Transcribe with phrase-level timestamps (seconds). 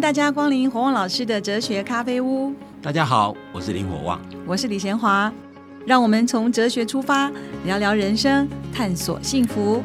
[0.00, 2.54] 迎大家光临火旺老师的哲学咖啡屋。
[2.80, 5.30] 大家好，我是林火旺，我是李贤华。
[5.86, 7.30] 让我们从哲学出发，
[7.66, 9.82] 聊聊人生，探索幸福。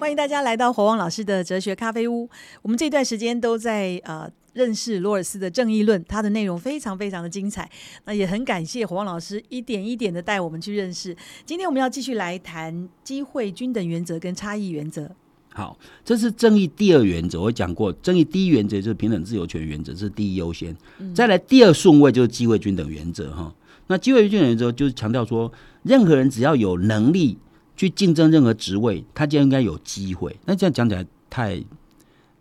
[0.00, 2.28] 欢迎大家来到火旺老师的哲学咖啡屋。
[2.60, 7.70] 我们这段时间都在呃认识罗尔斯的《正义论》，它的内容非常非常的精彩。
[8.04, 11.16] 那也很感谢火旺老师一点一点的带我们去认识。
[11.44, 15.08] 今天我们要继续来谈机会均等原则跟差异原则。
[15.56, 17.40] 好，这是正义第二原则。
[17.40, 20.76] 我讲过，正义第一原则就是平等自由权原则，这是第一优先。
[21.14, 23.52] 再来第二顺位就是机会均等原则哈。
[23.86, 25.50] 那机会均等原则就是强调说，
[25.82, 27.38] 任何人只要有能力。
[27.78, 30.34] 去竞争任何职位，他就应该有机会。
[30.46, 31.62] 那这样讲起来太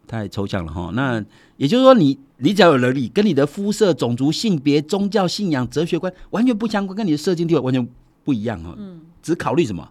[0.07, 0.91] 太抽象了哈。
[0.93, 1.21] 那
[1.57, 7.85] 也就是说，你你只要有能力，跟你的肤色、种族、性别、宗教信仰、哲学观完全不相关，跟你的社经地位完全
[8.23, 8.73] 不一样哈。
[8.77, 9.01] 嗯。
[9.21, 9.85] 只考虑什么？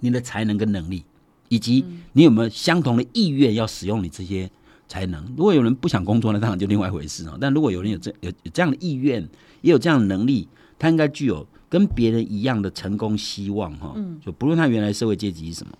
[0.00, 1.02] 你的才能跟能力，
[1.50, 1.84] 以及
[2.14, 4.50] 你有没有相同的意愿要使用你这些
[4.88, 5.22] 才能。
[5.36, 7.36] 如果有人不想工作，那当然就另外一回事啊。
[7.38, 9.20] 但如果有人有这有有这样的意愿，
[9.60, 11.46] 也有这样的能力，他应该具有。
[11.70, 15.72] 跟别人一样的成功希望哈，就不论他原来社会阶级是什么，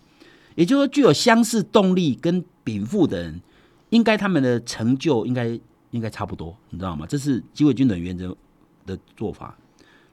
[0.54, 3.40] 也就是说具有相似动力跟禀赋的人，
[3.88, 5.58] 应该他们的成就应该
[5.90, 7.04] 应该差不多，你知道吗？
[7.08, 8.36] 这是机会均等原则
[8.86, 9.58] 的做法。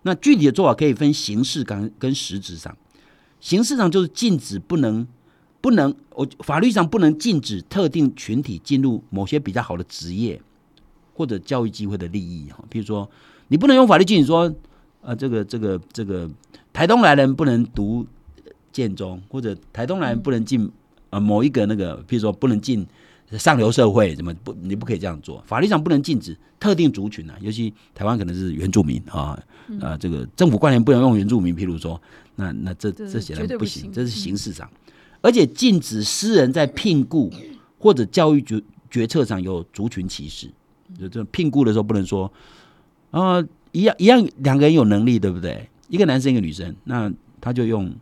[0.01, 2.75] 那具体的做法可以分形式跟跟实质上。
[3.39, 5.07] 形式上就是禁止不能
[5.67, 10.39] 不能，我法律上不能禁止特定群体进入某些比较好的职业
[11.13, 12.63] 或者教育机会的利益哈。
[12.69, 13.09] 比如说，
[13.49, 14.53] 你不能用法律禁止说。
[14.99, 16.29] 呃，这个这个这个，
[16.73, 18.05] 台东来人不能读
[18.73, 20.69] 建中，或者台东来人不能进
[21.11, 22.85] 呃某一个那个，比如说不能进
[23.31, 25.41] 上流社会，怎么不你不可以这样做？
[25.45, 29.39] 法律上不能禁止特定族群啊，尤其台湾可能是原住民啊
[29.79, 32.01] 啊，这个政府官员不能用原住民，譬如说，
[32.35, 34.69] 那那这这显然不行，这是形式上，
[35.21, 37.31] 而且禁止私人在聘雇
[37.79, 40.49] 或者教育决决策上有族群歧视，
[40.99, 42.31] 就这聘雇的时候不能说
[43.11, 43.43] 啊。
[43.73, 45.69] 一样一样，两个人有能力，对不对？
[45.89, 47.93] 一个男生，一个女生，那他就用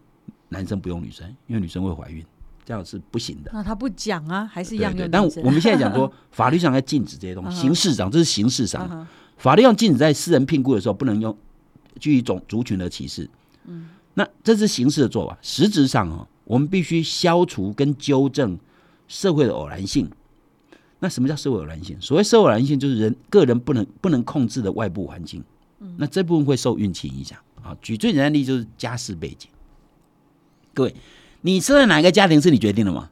[0.50, 2.24] 男生不用女生，因为女生会怀孕，
[2.64, 3.50] 这样是不行的。
[3.52, 5.10] 那他不讲啊，还是一样用。
[5.12, 9.06] 但我们现在讲说，法律上要禁止这些东西，形式上这是形式上，
[9.38, 11.36] 法律上禁止在私人聘雇的时候不能用
[12.00, 13.28] 具一种族群的歧视。
[13.66, 18.58] 嗯，那这是形式的做法，实质上啊，我们必须消除跟纠正
[19.08, 20.10] 社会的偶然性。
[21.00, 22.00] 那什么叫社会偶然性？
[22.00, 25.44] 所谓社会偶然性，就是人个人不能不能控制的外部环境。
[25.98, 27.76] 那这部分会受运气影响啊。
[27.82, 29.50] 举最简单的例子就是家世背景。
[30.74, 30.96] 各位，
[31.42, 33.10] 你生在哪个家庭是你决定的吗？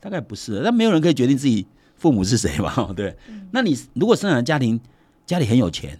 [0.00, 3.16] 大概不是，但没有人可以决定自己父母是谁吧， 对。
[3.50, 4.80] 那你如果生长的家庭
[5.26, 5.98] 家里很有钱，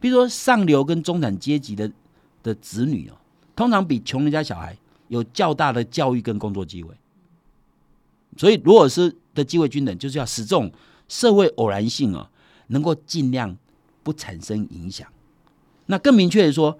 [0.00, 1.90] 比如说上流跟中产阶级的
[2.42, 3.16] 的子女哦，
[3.56, 4.76] 通常比穷人家小孩
[5.08, 6.94] 有较大的教育跟工作机会。
[8.36, 10.70] 所以，如果是的机会均等，就是要使这种
[11.08, 12.30] 社会偶然性啊，
[12.68, 13.56] 能够尽量。
[14.04, 15.08] 不产生影响。
[15.86, 16.78] 那更明确的说，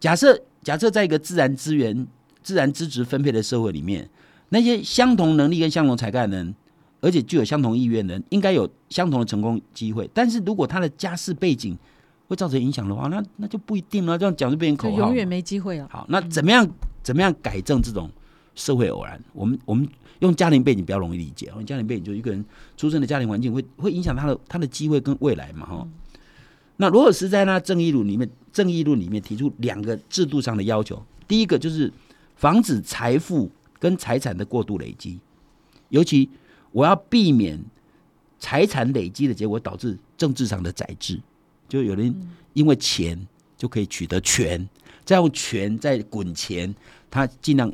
[0.00, 2.04] 假设假设在一个自然资源、
[2.42, 4.10] 自然资质分配的社会里面，
[4.48, 6.52] 那些相同能力跟相同才干的人，
[7.00, 10.10] 而且具有相同意愿的人，应该有相同的成功机会。
[10.12, 11.78] 但是如果他的家世背景
[12.26, 14.18] 会造成影响的话，那那就不一定了。
[14.18, 15.88] 这样讲就变成口号，永远没机会了。
[15.88, 16.68] 好，那怎么样
[17.04, 18.10] 怎么样改正这种
[18.56, 19.22] 社会偶然？
[19.32, 19.88] 我们我们
[20.20, 21.52] 用家庭背景比较容易理解。
[21.64, 22.44] 家庭背景就一个人
[22.76, 25.66] 出生的家庭环境会会影响他的他的机会跟未来嘛？
[25.66, 25.88] 哈。
[26.78, 31.00] 那罗尔斯在那《正义论》里面，《正义论》里面提出两个制度上的要求。
[31.28, 31.92] 第一个就是
[32.34, 33.48] 防止财富
[33.78, 35.20] 跟财产的过度累积，
[35.90, 36.28] 尤其
[36.72, 37.62] 我要避免
[38.40, 41.20] 财产累积的结果导致政治上的宰制，
[41.68, 42.12] 就有人
[42.54, 43.24] 因为钱
[43.56, 44.68] 就可以取得权，
[45.04, 46.74] 再用权再滚钱，
[47.10, 47.72] 他尽量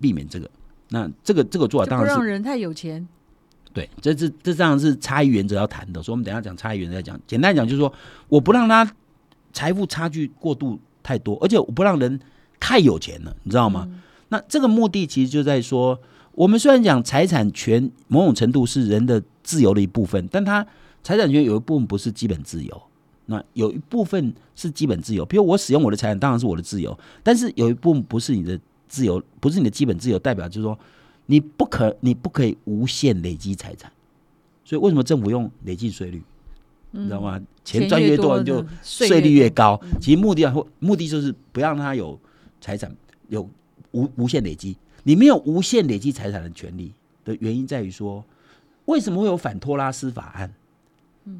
[0.00, 0.50] 避免这个。
[0.88, 3.06] 那这个这个做法当然是让人太有钱。
[3.72, 7.20] 对，这是这当然是差异原则要谈的，所以我们等下讲差异原则再讲。
[7.26, 7.92] 简单讲就是说，
[8.28, 8.90] 我不让他
[9.52, 12.18] 财富差距过度太多，而且我不让人
[12.58, 13.88] 太有钱了，你知道吗？
[14.30, 16.00] 那这个目的其实就在说，
[16.32, 20.66] 我们虽然讲财产权某种程度是人的自由的一部分，但他
[21.04, 22.82] 财产权有一部分不是基本自由，
[23.30, 25.24] 那有一部分是基本自由。
[25.24, 30.78] 比如我使用我的财产当然是我的自由，但是有一部分不是你的自由，不是你的基本自由，代表就是说。
[31.26, 33.88] 你不可，你不可以无限累积财产，
[34.64, 36.20] 所以为什么政府用累进税率？
[36.90, 37.40] 你知道吗？
[37.64, 39.80] 钱赚越多，就税率越高。
[40.00, 42.18] 其实目的啊，目的就是不让他有
[42.60, 42.92] 财产
[43.28, 43.48] 有
[43.92, 44.76] 无无限累积。
[45.04, 46.92] 你没有无限累积财产的权利
[47.24, 48.24] 的原因在于说，
[48.86, 50.52] 为什么会有反托拉斯法案？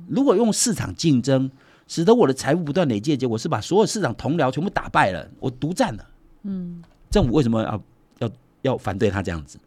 [0.06, 1.50] 如果用市场竞争
[1.90, 6.06] 使得我的财富不断累积的结果是把所有市场同僚全部打败了，我独占了。
[6.44, 7.82] 嗯，政府为什么要
[8.20, 8.30] 要
[8.62, 9.58] 要反对他这样子？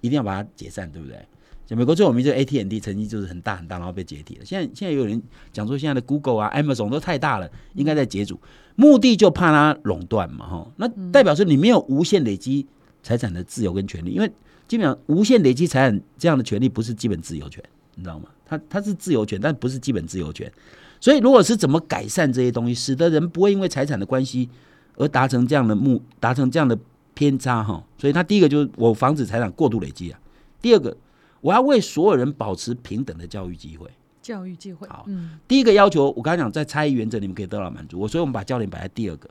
[0.00, 1.16] 一定要把它解散，对不对？
[1.64, 4.44] 就美国最有名就是 AT&T，曾经就是很大很大，然后被解体了。
[4.44, 5.22] 现在现在有人
[5.52, 8.40] 讲说，现在的 Google 啊、Amazon 都太大了，应该在解组，
[8.74, 10.72] 目的就怕它垄断嘛，哈。
[10.78, 12.66] 那代表说你没有无限累积
[13.04, 14.28] 财产的自由跟权利，因为
[14.66, 17.62] 基本上无限累积财产这样的权利不是基本自由权，
[17.94, 18.28] 你知道吗？
[18.44, 20.50] 它它是自由权，但不是基本自由权。
[21.00, 24.48] 所以如果是怎么改善这些东西，使得人不会因为财产的关系
[24.96, 26.78] 而达成这样的目，达成这样的
[27.14, 27.82] 偏差，哈。
[27.96, 30.18] 所以他第一个就是我防止财产过度累积啊，
[30.60, 30.96] 第二个。
[31.40, 33.88] 我要为所有人保持平等的教育机会。
[34.20, 38.00] 教育机会好，嗯，第一个要求我刚才讲，在差异原则，你们可以得到满足。
[38.00, 39.30] 我所以，我们把焦点摆在第二个。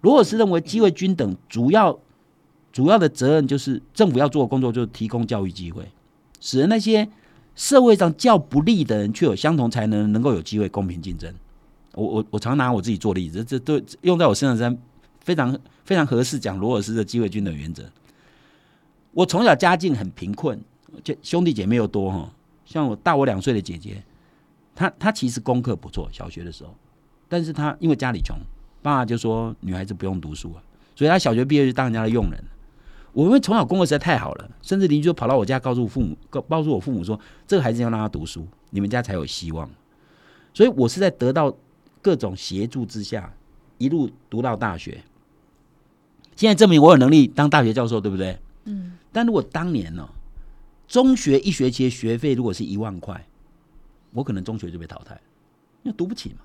[0.00, 1.96] 如果是认为机会均等，主要
[2.72, 5.86] 主要的责任就是政府要做的工作，就是提供教育机会，
[6.40, 7.06] 使得那些
[7.58, 11.34] 社会上较不利的人，却有相同才能，能够有机会公平竞争。
[11.94, 14.78] 我我我常拿我自己做例子，这都用在我身上，
[15.20, 17.82] 非常非常合适讲罗尔斯的机会均等原则。
[19.10, 20.58] 我从小家境很贫困。
[21.04, 22.32] 就兄弟姐妹又多哈，
[22.64, 24.02] 像我大我两岁的姐姐，
[24.74, 26.74] 她她其实功课不错，小学的时候，
[27.28, 28.34] 但是她因为家里穷，
[28.80, 30.62] 爸爸就说女孩子不用读书啊，
[30.96, 32.42] 所以她小学毕业就当人家的佣人。
[33.18, 37.18] 我因为从小功课实在太好了，甚至邻居都跑到我家告诉父母，告告诉我父母说，
[37.48, 39.68] 这个孩子要让他读书，你们家才有希望。
[40.54, 41.52] 所以我是在得到
[42.00, 43.34] 各种协助之下，
[43.76, 45.02] 一路读到大学。
[46.36, 48.38] 现在证明我有能力当大学教授，对不对？
[48.66, 48.96] 嗯。
[49.10, 50.08] 但如果当年呢？
[50.86, 53.26] 中学一学期的学费如果是一万块，
[54.12, 55.20] 我可能中学就被淘汰，
[55.82, 56.36] 因为读不起嘛。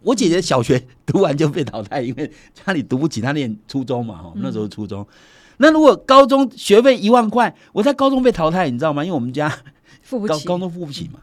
[0.00, 5.06] 我姐姐小学读完就被淘汰，因为家里读不起，她念初中嘛，哈，那时候初中。
[5.62, 9.04] 那如果高中学费一万块，我在高中被淘汰，你知道吗？
[9.04, 9.48] 因为我们家
[10.02, 11.20] 付不起，高中付不起嘛。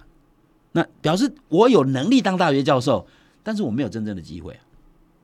[0.71, 3.05] 那表示我有能力当大学教授，
[3.43, 4.57] 但是我没有真正的机会。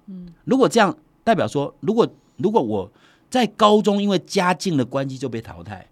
[0.07, 2.07] 嗯，如果这样，代表说，如果
[2.37, 2.91] 如果我
[3.29, 5.87] 在高中因为家境的关系就被淘汰。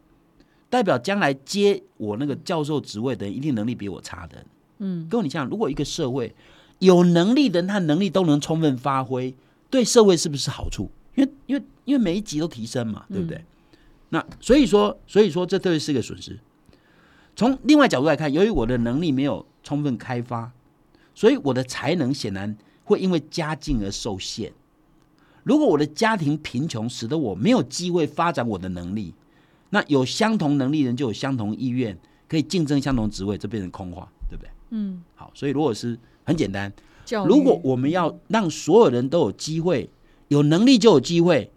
[0.70, 4.44] 代表将来接我那个教授职位的人，一定能力比我差的。
[4.80, 6.34] 嗯，各位，你想，如果一个社会
[6.80, 9.36] 有能力的人，他能力都能充分发挥，
[9.70, 10.90] 对社会是不是好处？
[11.14, 13.44] 因为，因为，因为每一级都提升嘛，对不对？
[14.10, 16.40] 那所以说，所以说，这对是一个损失。
[17.36, 20.52] 从另外角度来看，由于我的能力没有充分开发，
[21.16, 24.54] 所以我的才能显然会因为家境而受限。
[25.44, 29.14] 如果我的家庭贫穷，使得我没有机会发展我的能力。
[29.72, 31.98] 那有相同能力人就有相同意愿，
[32.30, 34.50] 可以竞争相同职位，这变成空话，对不对？
[34.70, 36.72] 嗯，好，所以如果是很简单，
[37.26, 39.90] 如果我们要让所有人都有机会，
[40.28, 41.52] 有能力就有机会，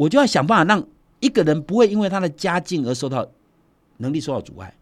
[0.00, 0.82] 我就要想办法让
[1.20, 3.28] 一个人不会因为他的家境而受到
[3.98, 4.74] 能力受到阻碍。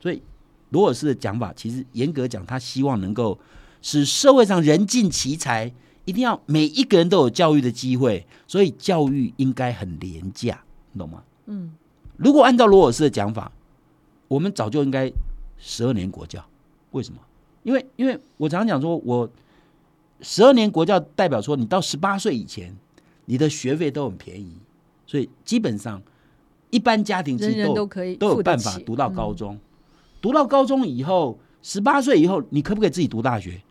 [0.00, 0.20] 所以
[0.70, 3.38] 罗尔斯的讲法，其实严格讲，他希望能够
[3.80, 5.72] 使社会上人尽其才，
[6.04, 10.60] 一定要每一个人都有教育的机会，所以教育应该很廉价，
[10.92, 11.22] 你懂吗？
[11.46, 11.72] 嗯。
[12.16, 13.52] 如果按照罗尔斯的讲法，
[14.26, 15.08] 我们早就应该
[15.58, 16.44] 十二年国教。
[16.90, 17.20] 为什么？
[17.62, 19.30] 因为因为我常常讲说，我
[20.22, 22.74] 十二年国教代表说，你到十八岁以前，
[23.26, 24.56] 你的学费都很便宜，
[25.06, 26.02] 所以基本上
[26.70, 29.58] 一般家庭其实都可以都有办法读到高中。
[30.20, 33.62] 读到高中以后，十八岁以后，你可不可以自己读大学？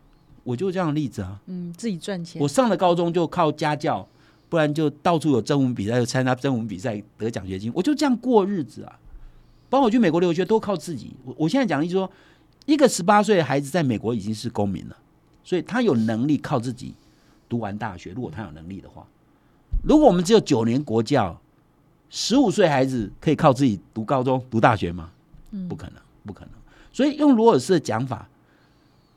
[0.44, 1.40] 我就这样的例子啊。
[1.46, 2.40] 嗯，自己赚钱。
[2.40, 4.08] 我上了高中就靠家教。
[4.48, 8.96] 不然就到处有征文比赛，就参加征文比赛得奖学金，我就这样过日子啊。
[9.68, 11.16] 包括去美国留学都靠自己。
[11.24, 12.08] 我我现在讲的意思说，
[12.64, 14.96] 一个十八岁的孩子在美国已经是公民了，
[15.42, 16.94] 所以他有能力靠自己
[17.48, 18.12] 读完大学。
[18.12, 19.04] 如果他有能力的话，
[19.86, 21.40] 如果我们只有九年国教，
[22.10, 25.10] 十五岁孩子可以靠自己读高中、读大学吗？
[25.68, 26.50] 不可能，不可能。
[26.92, 28.28] 所以用罗尔斯的讲法，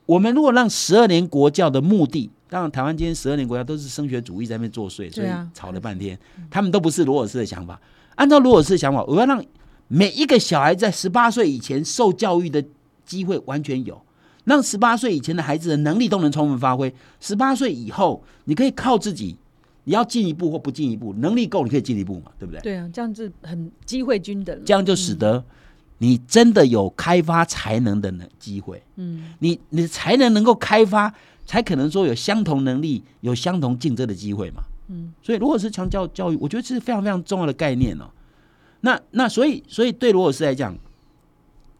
[0.06, 2.30] 我们如果让十二年国教的目的。
[2.48, 6.16] 当然，台湾今天十二年国教都是升学主义在那边作祟，所以吵了半天。
[6.48, 7.80] 他们都不是罗尔斯的想法。
[8.14, 9.44] 按照罗尔斯的想法，我要让
[9.88, 12.64] 每一个小孩在十八岁以前受教育的
[13.04, 14.00] 机会完全有，
[14.44, 16.92] 让十八岁以前的孩子的能力都能充分发挥。
[17.20, 19.36] 十八岁以后，你可以靠自己，
[19.84, 22.60] 你要进一步或不进一步，能力够你可以进一步嘛，对不对？
[22.60, 25.44] 对啊，这样子很机会均等，这样就使得
[25.98, 28.82] 你真的有开发才能的能机会。
[28.96, 31.14] 嗯，你你的才能能够开发。
[31.46, 34.62] 才可能说有相同能力、有相同竞争的机会嘛？
[34.86, 38.08] 嗯，所以如果是强教教育，我觉得这是非常非常重要的概念哦。
[38.82, 40.78] 那那所以所以对罗尔斯来讲，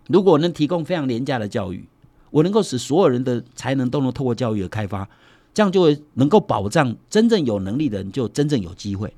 [0.08, 1.88] 如果能提供非常廉价的教育，
[2.32, 5.08] 我能够使所有人的才能都能透过教育而开发，
[5.52, 9.12] 这样就会能够保障真正有能力的人就真正有机会，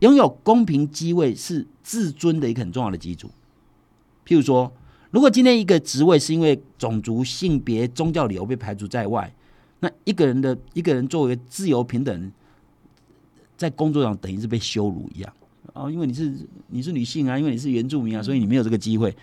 [0.00, 3.30] 拥有公平机会是自尊的一个很重要的基础。
[4.26, 4.72] 譬如说，
[5.10, 9.32] 如果今天一个职位是因为种族、性别、宗教理由被排除在外。
[9.82, 12.32] 那一个人的一个人作为自由平等，
[13.56, 15.32] 在工作上等于是被羞辱一样。
[15.72, 16.30] 哦，因为你是
[16.68, 19.16] 你是女性啊，因为你是原住民啊，所以你没有这个机会，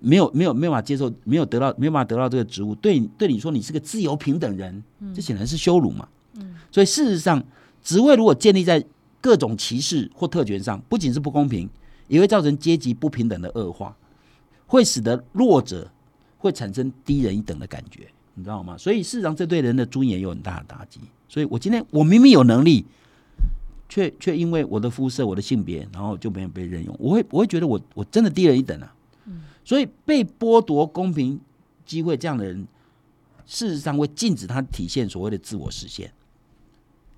[0.00, 4.82] 没有没有没有办法接受，没有得到没有办法得到这个职务，对对你说你是个自由平等人，
[5.14, 6.08] 这显然是羞辱嘛。
[6.34, 7.42] 嗯，所以事实上，
[7.82, 8.84] 职位如果建立在
[9.20, 11.68] 各种歧视或特权上，不仅是不公平，
[12.08, 13.96] 也会造成阶级不平等的恶化，
[14.66, 15.90] 会使得弱者
[16.36, 18.76] 会产生低人一等的感觉，你知道吗？
[18.76, 21.00] 所以事实上，这对人的尊严有很大的打击。
[21.28, 22.84] 所以我今天我明明有能力，
[23.88, 28.94] 却却因为我的肤色、我的性别，然后就没有被任用，我会我会觉得我我真的低人一等啊。
[29.64, 31.40] 所以被剥夺公平
[31.84, 32.66] 机会这样的人，
[33.46, 36.12] 事实上会禁止他体现所谓的自我实现。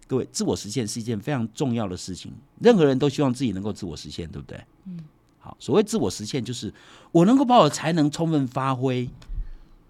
[0.07, 4.59] 各位，自我实现是一件非常重要的事情，任何人都希望自己能够自我实现，对不对？
[4.85, 5.01] 嗯。
[5.39, 6.73] 好，所谓自我实现，就是
[7.13, 9.11] 我能够把我的才能充分发挥。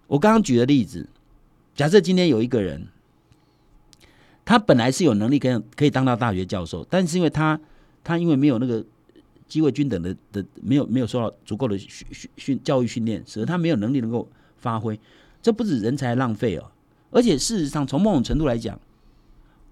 [0.07, 1.09] 我刚刚举的例子，
[1.75, 2.89] 假设今天有一个人。
[4.49, 7.61] 他本来是有能力可以可以当到大学教授，但是因为他
[8.05, 8.87] 他因为没有那个
[9.49, 14.99] 机会均等的的没有没有受到足够的训训训教育训练，使得他没有能力能够发挥。
[15.43, 16.65] 这不止人才浪费哦，
[17.11, 18.81] 而且事实上从某种程度来讲，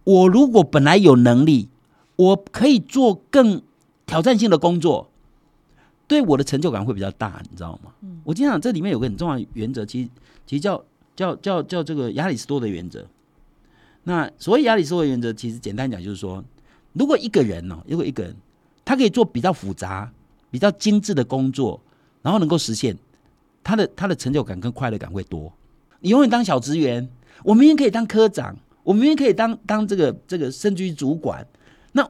[0.04, 1.68] 我如果本来有能力，
[2.16, 3.60] 我可以做更
[4.06, 5.10] 挑战性的工作，
[6.06, 7.92] 对我的成就感会比较大，你知道吗？
[8.22, 10.08] 我经常这里面有个很重要的原则，其实
[10.46, 10.84] 其实叫
[11.16, 13.04] 叫叫叫这个亚里士多德原则。
[14.04, 16.44] 那所谓亚里士多德原则，其实简单讲就是说，
[16.92, 18.36] 如果一个人哦，如果一个人
[18.94, 20.08] 他可以做比较复杂、
[20.52, 21.80] 比较精致的工作，
[22.22, 22.96] 然后能够实现
[23.64, 25.52] 他的他的成就感跟快乐感会多。
[25.98, 27.08] 你永远当小职员，
[27.42, 31.44] 我明天可以当科长，我明天可以当当这个这个甚至于主管。
[31.90, 32.08] 那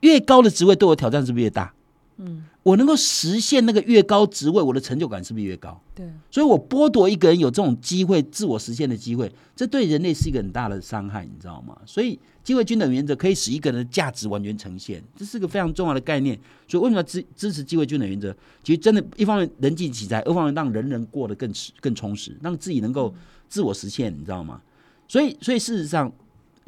[0.00, 1.72] 越高的职位对我挑战是不是越大？
[2.20, 2.44] 嗯。
[2.62, 5.80] 我能够实现那个越高职位，我的成就感是不是越高？
[5.94, 11.74] 对，所以我剥夺一个人有这种机会自我实现的机会，这对人类是一个很大的伤害，你知道吗？
[11.86, 16.38] 所以机会均等原则可以使一个人的价值完全呈现，这是个非常重要的概念。
[16.68, 18.30] 所以为什么要支支持机会均等原则？
[18.62, 21.50] 其实真的，一方面人尽其才，二方面让人人过得更
[21.80, 23.14] 更充实，让自己能够
[23.48, 24.60] 自我实现，你知道吗？
[25.08, 26.12] 所以，所以事实上。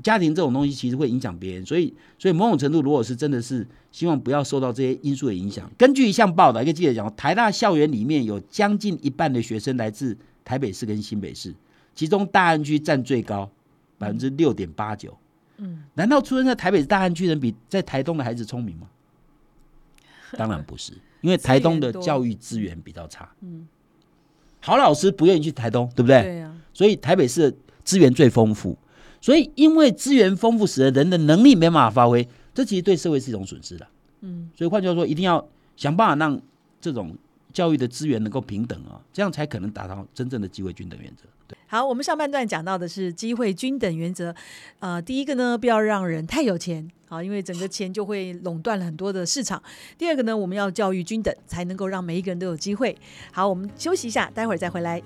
[0.02, 5.70] 家庭这种东西其实会影响别人，所以所以某种程度，如果是真的是希望不要受到这些因素的影响。
[5.76, 11.54] 根据一项报道，一个记者讲，台大校园里面有将近一半的学生来自台北市跟新北市，
[11.94, 13.48] 其中大安区占最高，
[13.98, 15.16] 百分之六点八九。
[15.58, 18.88] 嗯，难道出生在台北大安区人比在台东的孩子聪明吗？
[20.36, 23.30] 当然不是，因为台东的教育资源比较差。
[23.42, 23.68] 嗯，
[24.60, 26.22] 好老师不愿意去台东，对不对？
[26.22, 26.52] 对呀。
[26.72, 28.76] 所以台北市的资源最丰富。
[29.22, 33.86] 所以，因为资源丰富，使得人的能力没办法发挥，这其实对社会是一种损失的。
[34.20, 36.38] 嗯，所以换句话说，一定要想办法让
[36.80, 37.16] 这种
[37.52, 41.22] 教育的资源能够平等啊，这样才可能达到真正的机会均等原则。
[41.46, 44.34] 对，好，我们上半段讲到的是机会均等原则。
[44.80, 49.62] 呃，第一个呢，不要让人太有钱，啊，因为整个钱就会垄断了很多的市场。
[49.96, 52.96] 第二个呢，我们要教育均等，才能够让每一个人都有机会。
[53.30, 55.00] 好，我们休息一下，待会儿再回来。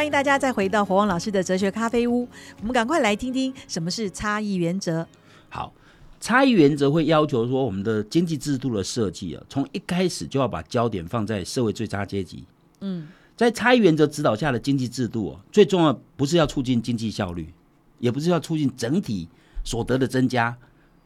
[0.00, 2.26] 欢迎大家再回到火旺老师的哲学咖啡屋。
[2.60, 5.06] 我们赶快来听听什么是差异原则。
[5.50, 5.74] 好，
[6.18, 12.44] 差异原则会要求说，我们的经济制度的设计啊，从一开始就要把焦点放在社会最差阶级。
[12.80, 17.52] 嗯，在差异原则指导下的经济制度啊，最重要不是要促进经济效率，
[17.98, 19.28] 也不是要促进整体
[19.62, 20.56] 所得的增加，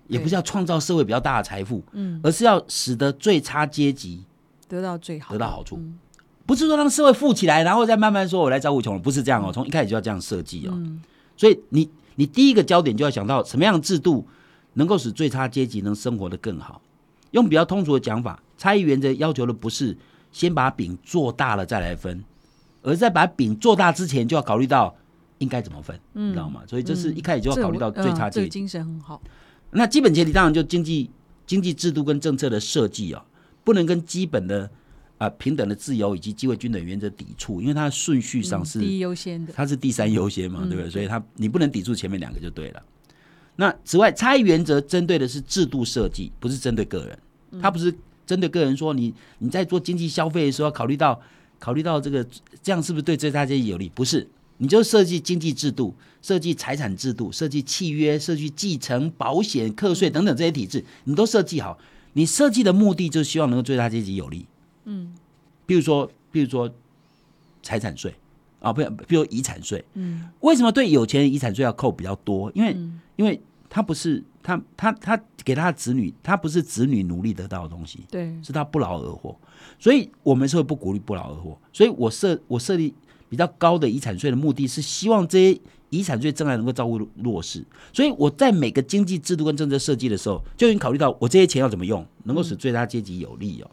[0.07, 4.23] 也不是要创造社会比较大的财富，嗯，而是要使得最差阶级
[4.69, 5.81] 得到最好得到好处。
[6.47, 9.51] 不是说让社会富起来，然后再慢慢说我来照顾穷人，不是这样哦。
[9.51, 10.79] 从一开始就要这样设计哦。
[11.37, 14.27] 所以你你第一个焦点就要想到什么样的制度
[14.75, 16.83] 能够使最差阶级能生活的更好。
[17.31, 19.97] 用比较通俗的讲法，差异原则要求的不是
[20.33, 22.23] 先把饼做大了再来分，
[22.83, 24.95] 而是在把饼做大之前就要考虑到
[25.39, 26.61] 应该怎么分，你知道吗？
[26.67, 28.49] 所以这是一开始就要考虑到最差阶级。
[28.51, 29.21] 精神很好。
[29.71, 31.11] 那基本前提当然就经济
[31.47, 33.25] 经济制度跟政策的设计啊，
[33.65, 34.71] 不能跟基本的。
[35.25, 40.90] 啊，平等的自由以及机会均等原则抵触，因为它的顺序上是第一优先的，它是第三优先嘛，对不对？
[40.90, 42.83] 所以它你不能抵触前面两个就对了。
[43.57, 47.19] 那此外，差异原则针对的是制度设计，不是针对个人。
[47.62, 47.95] 它不是
[48.26, 51.21] 针对个人说你你在做经济消费的时候，考虑到
[51.59, 52.26] 考虑到这个
[52.62, 53.88] 这样是不是对最大阶级有利？
[53.95, 54.28] 不是，
[54.59, 61.78] 你就设计经济制度、设计财产制度、设计契约、设计继承、保险、课税等等这些体制，你都设计好。
[62.16, 64.47] 你设计的目的就是希望能够最大阶级有利。
[64.85, 65.14] 嗯，
[65.67, 66.71] 比如说，比如说
[67.62, 68.14] 财产税，
[68.61, 72.50] 啊，不，比如遗产税，嗯，为什么对有钱人遗产税要扣比较多？
[72.55, 72.76] 因为，
[73.17, 79.37] 因为他不是他他他给他的子女，他不是子女努力得到的东西，对，是他不劳而获，
[79.79, 82.95] 所以我们是会不鼓励不劳而获，所以我设我设立
[83.29, 85.61] 比较高的遗产税的目的是希望这些
[85.91, 93.71] 遗产税正来能够照顾弱势，所以我在每个经济制度跟政策设计的时候，就已经考虑到我这些钱要怎么用，能够使最大阶级有利哦。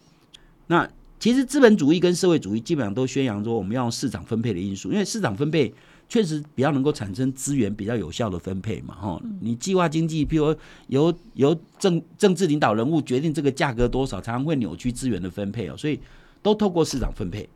[0.68, 0.90] 那
[1.22, 5.72] 其实资本主义跟社会主义基本上都宣扬说，我们要用市场分配的因素，因为市场分配
[6.10, 8.96] 确实比较能够产生资源比较有效的分配嘛。
[8.96, 15.78] 哈，你计划经济，譬如由由政政治领导人物决定这个价格多少，常常会扭曲资源的分配哦。
[15.78, 16.00] 所以
[16.42, 17.48] 都透过市场分配，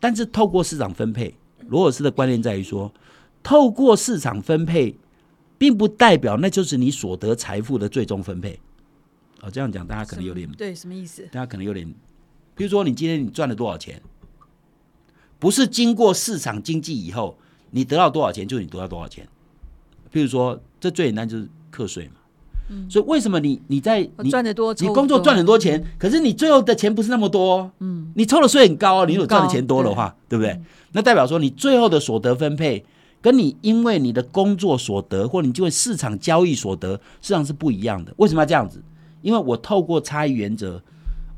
[0.00, 1.32] 但是透过市场分配，
[1.68, 2.92] 罗尔斯的观念在于说，
[3.40, 4.96] 透过市场分配，
[5.56, 8.58] 并不代表那就是你所得财富的最终分配。
[9.42, 11.22] 哦，这样讲大家可能有点对什么意思？
[11.30, 11.94] 大家可能有点。
[12.60, 14.02] 比如说，你今天你赚了多少钱，
[15.38, 17.38] 不是经过市场经济以后，
[17.70, 19.26] 你得到多少钱就是你得到多少钱。
[20.10, 22.16] 比如说，这最简单就是课税嘛。
[22.68, 22.84] 嗯。
[22.90, 27.72] 所以为什么你你在你赚的多，你工作赚很多钱，可是你最后的钱不是那么多？
[27.78, 28.12] 嗯。
[28.14, 30.60] 你抽的税很高，你如果赚的钱多的话，对不对？
[30.92, 32.84] 那代表说你最后的所得分配，
[33.22, 38.12] 跟你因为你的工作所得，或你就为市场交易所得，实际上是不一样的。
[38.18, 38.82] 为什么要这样子？
[39.22, 40.82] 因为我透过差异原则。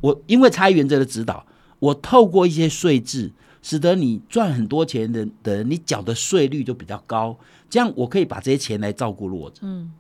[0.03, 1.47] 我因为差异原则的指导，
[1.79, 3.33] 我透过一些税制，
[3.63, 7.39] 使得你赚很多钱的的人，你缴的税率就比较高，
[7.71, 9.61] 这样我可以把这些钱来照顾弱者。
[9.63, 9.91] 嗯，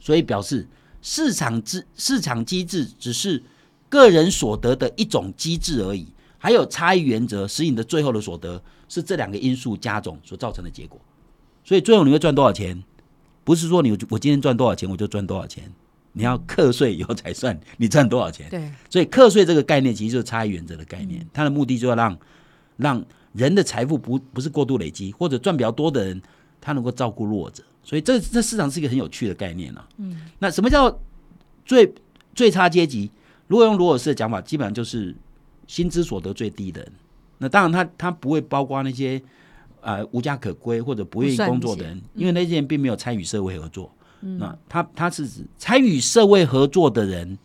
[0.00, 0.66] 所以表示
[1.02, 3.40] 市场制市场机制只是
[3.88, 11.00] 个人所得的一种机制而已，还有差异原则使你的最后的所得是这两个因素加总所造成的结果。
[11.62, 12.82] 所以最后你会赚多少钱，
[13.44, 15.70] 不是说你我今天赚多少钱我就赚多少钱。
[16.18, 18.48] 你要课税以后才算你赚多少钱。
[18.48, 22.18] 对，所以课税这个概念其实就是差异原则的概念，它的目的就要让
[22.78, 26.22] 让人的财富不不是过度累积，或者赚比较多的人
[26.58, 27.62] 他能够照顾弱者。
[27.84, 29.86] 所以这这市场是一个很有趣的概念啊。
[29.98, 30.98] 嗯，那什么叫
[31.66, 31.92] 最
[32.34, 33.10] 最差阶级？
[33.46, 35.14] 如果用罗尔斯的讲法，基本上就是
[35.66, 36.92] 薪资所得最低的人。
[37.36, 39.20] 那当然，他他不会包括那些
[39.82, 43.92] 啊无家可归或者不愿意工作的人，因为那些人并没有参与社会合作。
[44.38, 47.38] 那他他是指参与社会合作的人，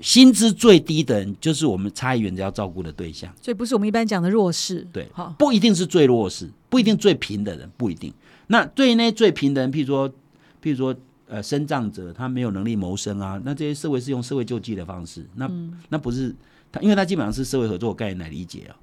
[0.00, 3.32] 薪资最低的人，就是我们差异原则要照顾的对象。
[3.40, 8.12] 所以不是我们一般讲的弱势，对，好，不一定是最弱势，不一定最贫的人，不一定。
[8.48, 10.08] 那对于那些最贫的人，譬如说，
[10.62, 10.94] 譬如说，
[11.28, 15.50] 呃，生障者，他没有能力谋生啊，那这些社会是用社会救济的方式，那
[15.88, 16.34] 那不是
[16.70, 18.76] 他，因为他基本上是社会合作概念来理解啊。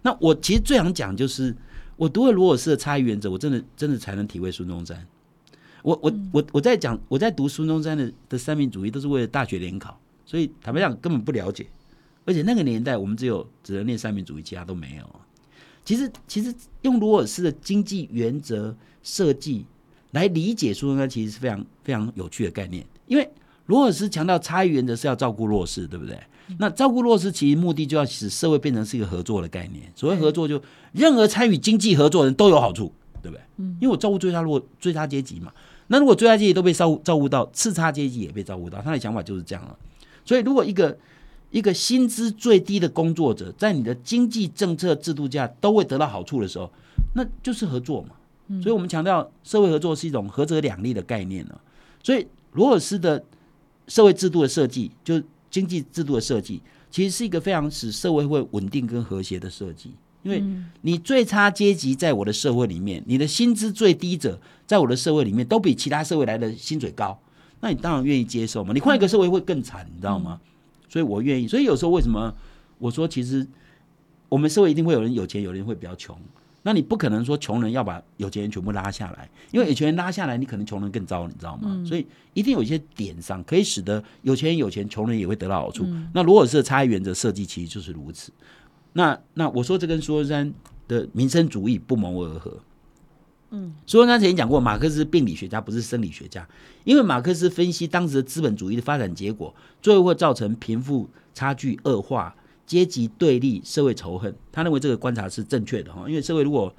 [0.00, 1.54] 那我其实最想讲就是，
[1.96, 5.06] 我读了罗尔斯的差异原则，我真的真的才能体会孙中山。
[5.82, 11.66] 我我我我在讲我在读孙中山的的三民主义都是为了大学联考，所以坦白讲根本不了解，
[12.24, 15.20] 而且那个年代我们只有只能念三民主义，其他都没有。
[15.84, 19.66] 其实其实用罗尔斯的经济原则设计
[20.12, 22.86] 来理解孙中山，其实是非常非常有趣的概念。
[23.06, 23.28] 因为
[23.66, 26.16] 罗尔斯强调差异原则是要照顾弱势，对不对？
[26.58, 29.90] 那照顾弱势其实目的就要使社会变成是一个合作的概念。
[29.96, 32.92] 所谓合作，就任何参与经济合作的人都有好处，
[33.22, 33.40] 对不对？
[33.56, 35.52] 嗯，因为我照顾最大弱最大阶级嘛。
[35.92, 39.76] 那如果最差阶级都被照照顾到，次差阶级也被照顾到，他的想法就是这样了。
[40.24, 40.96] 所以，如果一个
[41.50, 46.70] 一个薪资最低的工作者，在你的经济政策制度下都会得到好处的时候，
[47.14, 48.08] 那就是合作嘛。
[48.62, 51.60] 所以我们强调社会合作是一种合则两利的概念呢。
[52.02, 53.22] 所以，罗尔斯的
[53.86, 59.90] 社会制度的设计，就经济制度的设计，其实是一个非常使社会会稳定跟和谐的设计。
[60.22, 60.42] 因为
[60.82, 67.18] 你最差阶级在我的社会里面，你的薪资最低者在我的社会里面都比其他社会来的薪水高，
[67.60, 68.72] 那你当然愿意接受嘛。
[68.72, 70.40] 你换一个社会会更惨，你知道吗？
[70.88, 71.48] 所以我愿意。
[71.48, 72.32] 所以有时候为什么
[72.78, 73.46] 我说，其实
[74.28, 76.16] 我们社会一定会有人有钱，有人会比较穷。
[76.64, 81.84] 那你不可能说穷人要把有钱人全部拉下来，因为有钱人拉下来，你可能穷人更糟，你知道吗？
[81.84, 85.84] 所以一定有一些点上可以使得有钱人有钱，穷人也会得到好处。
[86.14, 88.30] 那如果是差异原则设计，其实就是如此。
[88.94, 90.52] 那那我说这跟苏中山
[90.86, 92.58] 的民生主义不谋而合。
[93.54, 96.48] 嗯，苏中山曾经讲过，马克思是病理学家，不是生理学家。
[96.84, 102.34] 因为马克思分析当时的资本主义的发展结果，最后会造成贫富差距恶化、
[102.66, 104.34] 阶级对立、社会仇恨。
[104.50, 106.04] 他认为这个观察是正确的哈。
[106.08, 106.74] 因为社会如果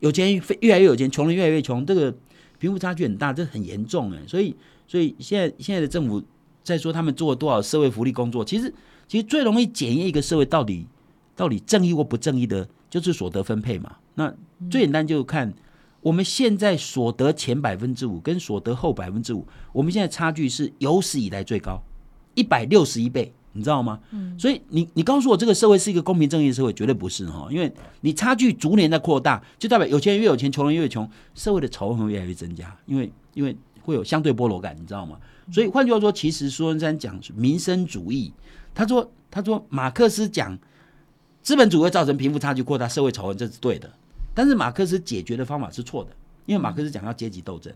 [0.00, 2.14] 有钱越来越有钱，穷人越来越穷，这个
[2.58, 4.18] 贫富差距很大，这很严重哎。
[4.26, 6.22] 所以，所以现在现在的政府
[6.62, 8.72] 在说他们做了多少社会福利工作，其实
[9.06, 10.86] 其实最容易检验一个社会到底。
[11.36, 13.96] 到底正义或不正义的，就是所得分配嘛。
[14.14, 14.32] 那
[14.70, 15.52] 最简单就看
[16.00, 21.82] 我们现在所得前百分之五跟所得后百分之五，我们现在差距是有史以来最高，
[22.34, 23.32] 一百六十一倍。
[23.56, 24.00] 你知道吗？
[24.10, 35.16] 嗯，所以你你告诉我这个社会是一个公平正义的社会，绝对不是哈，因为你差距逐年在扩大，就代表有钱人越有钱，穷人越穷，社会的仇恨会越来越增加，因为因为会有相对剥夺感，你知道吗？
[35.52, 38.32] 所以换句话说，其实苏文山讲民生主义，
[38.74, 40.58] 他说他说马克思讲
[41.44, 43.88] 资本主义会造成贫富差距扩大，社会仇恨，这是对的，
[44.34, 46.10] 但是马克思解决的方法是错的，
[46.46, 47.72] 因为马克思讲要阶级斗争，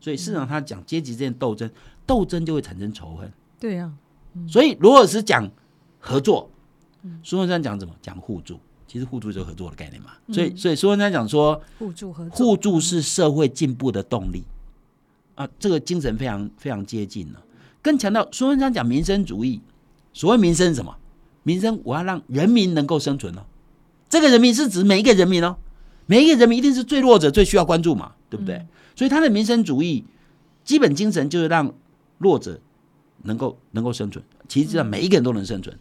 [0.00, 1.68] 所以市场他讲阶级之间斗争，
[2.06, 3.30] 斗争就会产生仇恨。
[3.58, 3.92] 对呀、
[4.46, 5.50] 所以罗尔斯讲
[5.98, 6.48] 合作，
[7.24, 7.92] 苏文山讲什么？
[8.00, 8.58] 讲互助。
[8.86, 10.10] 其实互助就是合作的概念嘛。
[10.30, 14.44] 所以，所以苏文山讲说，互助合作，互助是社会进步的动力
[15.34, 17.42] 啊，这个精神非常非常接近了。
[17.80, 19.60] 更强调苏文山讲民生主义，
[20.12, 20.94] 所谓民生是什么？
[21.42, 23.42] 民生我要让人民能够生存哦。
[24.08, 25.56] 这个人民是指每一个人民哦，
[26.06, 28.66] 每一个人民一定是最弱者、最需要关注嘛，对不对？
[28.94, 30.04] 所以他的民生主义
[30.64, 31.72] 基本精神就是让
[32.18, 32.60] 弱者
[33.22, 35.76] 能够能够生存，其实让每一个人都能生存。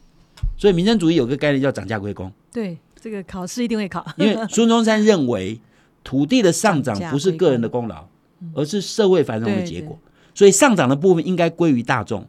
[0.58, 5.60] 所以民生主义有个概念叫涨价归公，对这个考试一定会考， 因为孙中山认为
[6.04, 8.06] 土地的上涨不是个人的功劳，
[8.54, 10.00] 而是社会繁荣的结果，
[10.34, 12.26] 所以上涨的部分应该归于大众。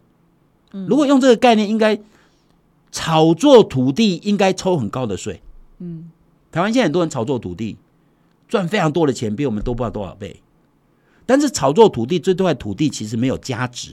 [0.71, 1.99] 如果用这个概念，应该
[2.93, 5.43] 炒作土地应该抽很高的税。
[5.79, 6.11] 嗯，
[6.53, 7.77] 台湾现在很多人炒作土地，
[8.47, 10.41] 赚非常多的钱，比我们多不知道多少倍。
[11.25, 13.93] 但是炒作土地最多的土地其实没有价值，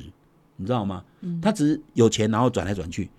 [0.58, 1.04] 你知道吗？
[1.22, 3.10] 嗯他只是有钱，然后转来转去。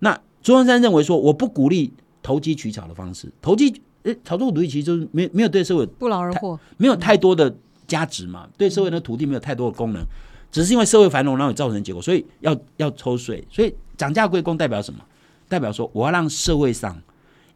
[0.00, 7.54] 那朱中山认为说，我不鼓励投机取巧的方式，投机呃炒作土地其实就是没没有对社会不劳而获，没有太多的
[7.86, 10.02] 价值嘛，对社会的土地没有太多的功能，
[10.50, 15.04] 只是因为社会繁荣然后造成结果，所以要要抽税，所以涨价归公代表什么？
[15.48, 17.00] 代表说我要让社会上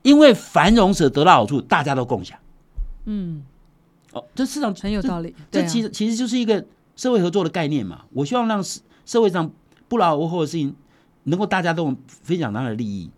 [0.02, 2.37] 因为繁荣者得到好处，大家都共享。
[3.05, 3.42] 嗯，
[4.12, 5.35] 哦，这市场很有道理。
[5.50, 6.64] 这其实其实就是一个
[6.96, 8.05] 社会合作的概念嘛。
[8.12, 9.50] 我希望让社社会上
[9.88, 10.74] 不劳而获的事情，
[11.24, 13.11] 能够大家都分享他的利益。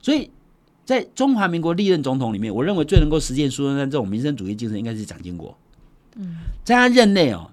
[0.00, 0.30] 所以
[0.84, 5.56] 在中华民国历任总统里面，我认为最能够实践苏中山这种民生主义精神，应该是蒋经国。
[6.16, 7.50] 嗯，在他任内哦，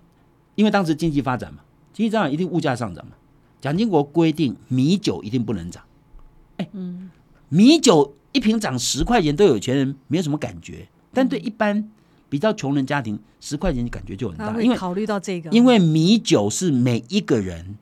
[0.55, 1.59] 因为当时经济发展嘛，
[1.93, 3.11] 经济发展一定物价上涨嘛，
[3.59, 5.83] 蒋经国规定米酒一定不能涨。
[6.59, 7.09] 哎，嗯，
[7.49, 11.89] 米酒一瓶涨十块钱，对有钱人没有什么感觉，但对一般
[12.29, 17.77] 比较穷人家庭，十块钱感觉就很大，因为考虑到这个，因为米酒是每一个人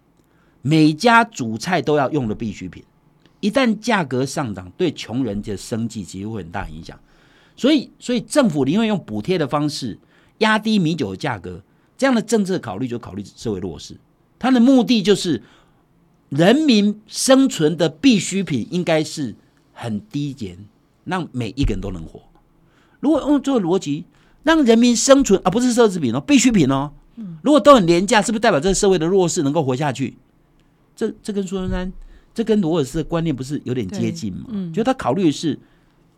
[0.62, 2.84] 每家煮菜都要用的必需品，
[3.40, 6.98] 一旦价格上涨，对穷人的生计其实会很大影响。
[7.56, 9.98] 所以，所以政府宁愿用补贴的方式
[10.38, 11.62] 压低米酒的价格，
[11.98, 13.98] 这样的政策考虑就考虑社会弱势，
[14.38, 15.42] 它的目的就是
[16.30, 19.36] 人民生存的必需品应该是
[19.74, 20.58] 很低廉，
[21.06, 22.22] 让每一个人都能活。
[23.00, 24.06] 如果用这个逻辑，
[24.44, 26.92] 让人民生存而、不是奢侈品哦，必需品哦。
[27.42, 30.18] 如果都很廉价，是不是代表这个社会的弱势能够活下去？
[30.96, 31.92] 这这跟孙中山，
[32.34, 34.46] 这跟罗尔斯的观念不是有点接近吗？
[34.50, 35.58] 嗯就他考虑的是，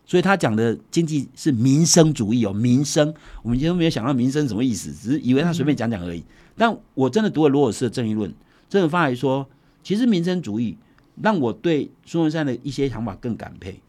[0.04, 3.14] 所以他讲的经济是民生主义哦，民生。
[3.42, 6.22] 我们以前没有想到民生什么意思，只是以为他随便讲讲而已。
[6.56, 8.32] 但我真的读了罗尔斯的正义论，
[8.68, 9.48] 真的发来说，
[9.82, 10.76] 其实民生主义
[11.22, 13.80] 让我对孙中山的一些想法更感佩，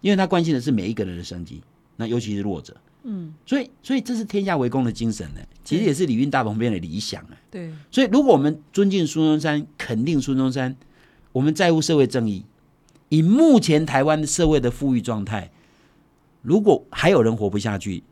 [0.00, 1.62] 因为他关心的是每一个人的生计，
[1.96, 2.76] 那尤其是弱者。
[3.06, 7.36] 嗯，所以，所以这是天下为公的精神呢，其实也是李运大同变的理想哎。
[7.50, 10.74] 对，所以，如果我们尊敬孙中山，肯定孙中山，
[11.30, 12.46] 我们在乎社会正义，
[13.10, 15.50] 以目前台湾社会的富裕状态，
[16.40, 18.02] 如果还有人活不下去，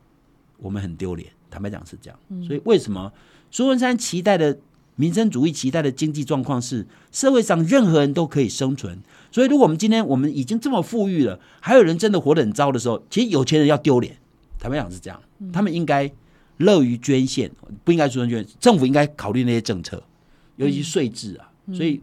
[0.57, 1.27] 我们很丢脸。
[1.49, 2.19] 坦白讲是这样。
[2.45, 3.11] 所以，为什么
[3.49, 4.55] 孙中山期待的
[4.95, 8.99] 民生主义期待的经济状况是社会上任何人都可以生存？
[9.31, 14.17] 所以，如果我们今天我们已经这么富裕了，还有人真的活得很糟的时候，其实有钱人要丢脸。
[14.59, 15.19] 坦白讲是这样，
[15.51, 16.11] 他们应该
[16.57, 17.51] 乐于捐献，
[17.83, 20.03] 不应该出捐，政府应该考虑那些政策，
[20.57, 21.49] 尤其是税制啊。
[21.73, 21.99] 所以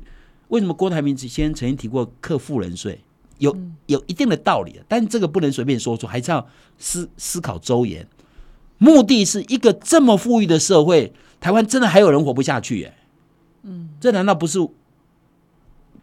[0.48, 3.00] 为什么郭台铭先生曾经提过克富人税，
[3.38, 6.44] 有有一定的道理的，但这个不能随便说出，还是要
[6.78, 8.06] 思思考周延。
[8.80, 12.94] 目的是一个这么富裕的社会，台湾真的还有人活不下去、耶？
[13.62, 14.58] 嗯，这难道不是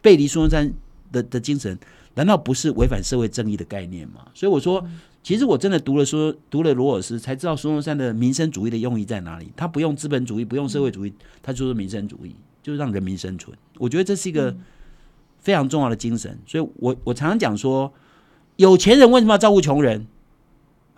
[0.00, 0.72] 背离孙中山
[1.10, 1.76] 的的精神？
[2.14, 4.26] 难道不是违反社会正义的概念吗？
[4.32, 4.84] 所以我说，
[5.24, 9.52] 其实我真的读了说读了罗尔斯，才知道孙中山的民生主义的用意在哪里。
[9.56, 11.12] 他不用资本主义，不用社会主义，
[11.42, 13.56] 他就是民生主义，就是让人民生存。
[13.76, 14.56] 我觉得这是一个
[15.40, 16.38] 非常重要的精神。
[16.46, 17.92] 所以我我常常讲说，
[18.56, 20.06] 有钱人为什么要照顾穷人？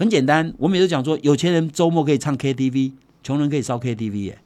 [0.00, 4.38] 很简单，我每次讲说，有钱人周末可以唱 KTV，穷人可以烧 KTV 耶。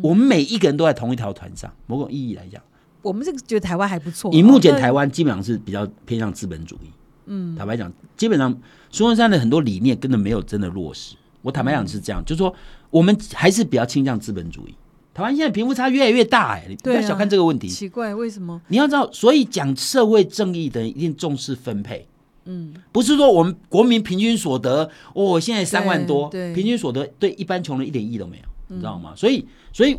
[0.00, 2.62] 我们每一个人都在同一条船上，某种意义来讲。
[3.02, 4.32] 我们这个觉得台湾还不错。
[4.32, 6.90] 以目前哦台湾基本上是比较偏向资本主义。
[7.26, 8.56] 嗯，坦白讲，基本上
[8.90, 11.16] 孙中山的很多理念根本没有真的落实。
[11.42, 12.54] 我坦白讲是这样，就是说
[12.88, 14.74] 我们还是比较倾向资本主义。
[15.12, 17.66] 台湾现在贫富差越来越大，哎，你不要小看这个问题。
[17.68, 18.62] 奇怪，为什么？
[18.68, 22.06] 你要知道，所以讲社会正义的人一定重视分配，
[22.44, 29.14] 嗯，不是说我们国民平均所得，哦，现在三万多，平均所得对一般穷人一点意义都没有，你知道吗？
[29.16, 29.98] 所以，所以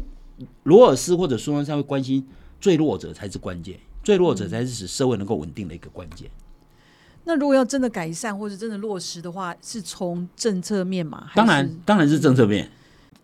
[0.63, 2.25] 罗尔斯或者孙中山会关心
[2.59, 6.29] 最弱者才是关键，最弱者才是使社会能够稳定的一个关键。
[7.25, 11.25] 那如果要真的改善或者真的落实的话，是从政策面嘛？
[11.29, 12.69] 还当然是，当然是政策面。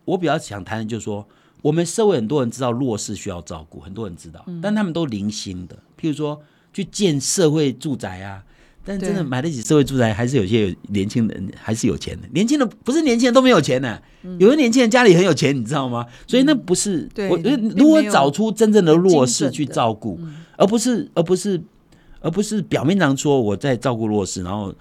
[0.05, 1.27] 我比较想谈的就是说，
[1.62, 5.75] 我们社会很多人知道弱势需要照顾，很多人知道，但他们都零星的。
[5.99, 8.41] 譬如说，去建社会住宅啊，
[8.89, 12.28] 但真的买得起社会住宅，还是有些年轻人还是有钱的。
[12.34, 14.02] 年轻人不是年轻人都没有钱的、
[14.39, 16.04] 有的年轻人家里很有钱，你知道吗？
[16.25, 20.19] 所以那不是、对我觉得如果找出真正的弱势去照顾，
[20.58, 21.62] 而不是而不是
[22.21, 24.73] 而不是表面上说我在照顾弱势，然后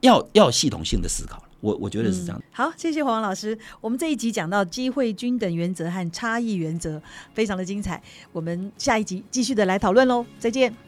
[0.00, 1.42] 要要有系统性的思考。
[1.60, 2.40] 我我觉得是这样。
[2.52, 3.58] 好，谢谢黄老师。
[3.80, 7.02] 我们这一集讲到机会均等原则和差异原则，
[7.34, 8.00] 非常的精彩。
[8.30, 10.87] 我们下一集继续的来讨论喽，再见。